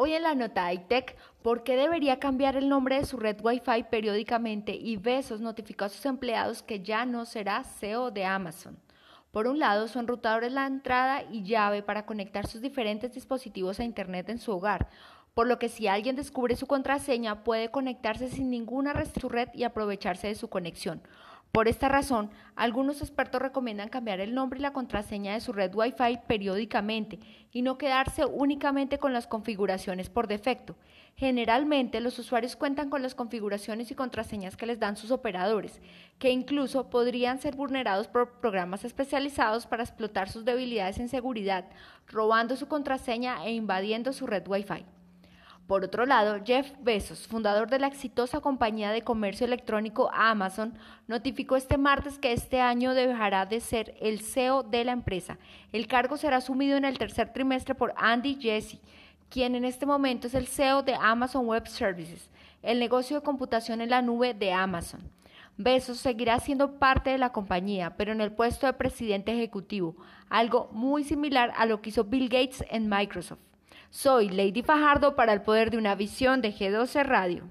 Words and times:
Hoy 0.00 0.12
en 0.12 0.22
la 0.22 0.36
nota 0.36 0.72
iTech, 0.72 1.16
¿por 1.42 1.64
qué 1.64 1.74
debería 1.74 2.20
cambiar 2.20 2.54
el 2.54 2.68
nombre 2.68 3.00
de 3.00 3.04
su 3.04 3.16
red 3.16 3.36
Wi-Fi 3.42 3.86
periódicamente? 3.90 4.72
Y 4.72 4.96
Besos 4.96 5.40
notificó 5.40 5.86
a 5.86 5.88
sus 5.88 6.06
empleados 6.06 6.62
que 6.62 6.84
ya 6.84 7.04
no 7.04 7.24
será 7.24 7.64
CEO 7.64 8.12
de 8.12 8.24
Amazon. 8.24 8.78
Por 9.32 9.48
un 9.48 9.58
lado, 9.58 9.88
su 9.88 9.98
enrutador 9.98 10.44
es 10.44 10.52
la 10.52 10.68
entrada 10.68 11.24
y 11.28 11.42
llave 11.42 11.82
para 11.82 12.06
conectar 12.06 12.46
sus 12.46 12.60
diferentes 12.60 13.12
dispositivos 13.12 13.80
a 13.80 13.84
Internet 13.84 14.28
en 14.28 14.38
su 14.38 14.52
hogar, 14.52 14.88
por 15.34 15.48
lo 15.48 15.58
que 15.58 15.68
si 15.68 15.88
alguien 15.88 16.14
descubre 16.14 16.54
su 16.54 16.68
contraseña 16.68 17.42
puede 17.42 17.72
conectarse 17.72 18.28
sin 18.28 18.50
ninguna 18.50 18.92
red 18.92 19.48
y 19.52 19.64
aprovecharse 19.64 20.28
de 20.28 20.36
su 20.36 20.48
conexión. 20.48 21.02
Por 21.52 21.66
esta 21.66 21.88
razón, 21.88 22.30
algunos 22.56 23.00
expertos 23.00 23.40
recomiendan 23.40 23.88
cambiar 23.88 24.20
el 24.20 24.34
nombre 24.34 24.58
y 24.58 24.62
la 24.62 24.72
contraseña 24.72 25.32
de 25.32 25.40
su 25.40 25.52
red 25.52 25.74
Wi-Fi 25.74 26.20
periódicamente 26.26 27.18
y 27.52 27.62
no 27.62 27.78
quedarse 27.78 28.26
únicamente 28.26 28.98
con 28.98 29.12
las 29.12 29.26
configuraciones 29.26 30.10
por 30.10 30.28
defecto. 30.28 30.76
Generalmente, 31.16 32.00
los 32.00 32.18
usuarios 32.18 32.54
cuentan 32.54 32.90
con 32.90 33.02
las 33.02 33.14
configuraciones 33.14 33.90
y 33.90 33.94
contraseñas 33.94 34.56
que 34.56 34.66
les 34.66 34.78
dan 34.78 34.96
sus 34.96 35.10
operadores, 35.10 35.80
que 36.18 36.30
incluso 36.30 36.90
podrían 36.90 37.40
ser 37.40 37.56
vulnerados 37.56 38.06
por 38.08 38.38
programas 38.40 38.84
especializados 38.84 39.66
para 39.66 39.82
explotar 39.82 40.28
sus 40.28 40.44
debilidades 40.44 40.98
en 40.98 41.08
seguridad, 41.08 41.64
robando 42.06 42.56
su 42.56 42.68
contraseña 42.68 43.44
e 43.44 43.52
invadiendo 43.52 44.12
su 44.12 44.26
red 44.26 44.46
Wi-Fi. 44.46 44.97
Por 45.68 45.84
otro 45.84 46.06
lado, 46.06 46.40
Jeff 46.46 46.72
Bezos, 46.80 47.28
fundador 47.28 47.68
de 47.68 47.78
la 47.78 47.88
exitosa 47.88 48.40
compañía 48.40 48.90
de 48.90 49.02
comercio 49.02 49.44
electrónico 49.44 50.08
Amazon, 50.14 50.72
notificó 51.06 51.56
este 51.56 51.76
martes 51.76 52.18
que 52.18 52.32
este 52.32 52.62
año 52.62 52.94
dejará 52.94 53.44
de 53.44 53.60
ser 53.60 53.94
el 54.00 54.20
CEO 54.20 54.62
de 54.62 54.84
la 54.84 54.92
empresa. 54.92 55.36
El 55.70 55.86
cargo 55.86 56.16
será 56.16 56.38
asumido 56.38 56.78
en 56.78 56.86
el 56.86 56.96
tercer 56.96 57.34
trimestre 57.34 57.74
por 57.74 57.92
Andy 57.98 58.38
Jassy, 58.40 58.80
quien 59.28 59.54
en 59.54 59.66
este 59.66 59.84
momento 59.84 60.28
es 60.28 60.32
el 60.32 60.46
CEO 60.46 60.82
de 60.82 60.94
Amazon 60.94 61.44
Web 61.44 61.68
Services, 61.68 62.30
el 62.62 62.78
negocio 62.78 63.16
de 63.16 63.22
computación 63.22 63.82
en 63.82 63.90
la 63.90 64.00
nube 64.00 64.32
de 64.32 64.54
Amazon. 64.54 65.02
Bezos 65.58 65.98
seguirá 65.98 66.40
siendo 66.40 66.78
parte 66.78 67.10
de 67.10 67.18
la 67.18 67.32
compañía, 67.32 67.94
pero 67.94 68.12
en 68.12 68.22
el 68.22 68.32
puesto 68.32 68.66
de 68.66 68.72
presidente 68.72 69.32
ejecutivo, 69.32 69.96
algo 70.30 70.70
muy 70.72 71.04
similar 71.04 71.52
a 71.58 71.66
lo 71.66 71.82
que 71.82 71.90
hizo 71.90 72.04
Bill 72.04 72.30
Gates 72.30 72.64
en 72.70 72.88
Microsoft. 72.88 73.47
Soy 73.90 74.28
Lady 74.28 74.62
Fajardo 74.62 75.16
para 75.16 75.32
el 75.32 75.40
poder 75.40 75.70
de 75.70 75.78
una 75.78 75.94
visión 75.94 76.42
de 76.42 76.52
G12 76.52 77.04
Radio. 77.04 77.48